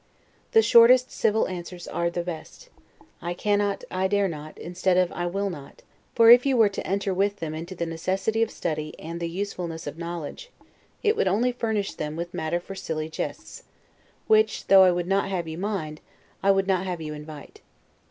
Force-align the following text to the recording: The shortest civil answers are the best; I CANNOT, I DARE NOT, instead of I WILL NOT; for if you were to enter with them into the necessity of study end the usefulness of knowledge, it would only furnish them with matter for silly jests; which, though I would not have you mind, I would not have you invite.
The 0.53 0.63
shortest 0.63 1.11
civil 1.11 1.47
answers 1.47 1.87
are 1.87 2.09
the 2.09 2.23
best; 2.23 2.69
I 3.21 3.35
CANNOT, 3.35 3.83
I 3.91 4.07
DARE 4.07 4.27
NOT, 4.27 4.57
instead 4.57 4.97
of 4.97 5.11
I 5.11 5.27
WILL 5.27 5.51
NOT; 5.51 5.83
for 6.15 6.31
if 6.31 6.43
you 6.43 6.57
were 6.57 6.69
to 6.69 6.87
enter 6.87 7.13
with 7.13 7.35
them 7.35 7.53
into 7.53 7.75
the 7.75 7.85
necessity 7.85 8.41
of 8.41 8.49
study 8.49 8.95
end 8.99 9.19
the 9.19 9.29
usefulness 9.29 9.85
of 9.85 9.99
knowledge, 9.99 10.49
it 11.03 11.15
would 11.15 11.27
only 11.27 11.51
furnish 11.51 11.93
them 11.93 12.15
with 12.15 12.33
matter 12.33 12.59
for 12.59 12.73
silly 12.73 13.09
jests; 13.09 13.65
which, 14.25 14.65
though 14.65 14.85
I 14.85 14.91
would 14.91 15.05
not 15.05 15.29
have 15.29 15.47
you 15.47 15.59
mind, 15.59 16.01
I 16.41 16.49
would 16.49 16.65
not 16.65 16.87
have 16.87 16.99
you 16.99 17.13
invite. 17.13 17.61